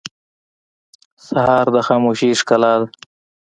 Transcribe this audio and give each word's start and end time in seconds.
سهار 1.25 1.65
د 1.75 1.77
خاموشۍ 1.87 2.31
ښکلا 2.39 2.73
ده. 2.79 2.87